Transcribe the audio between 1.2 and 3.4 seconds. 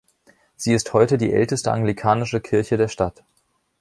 älteste anglikanische Kirche der Stadt.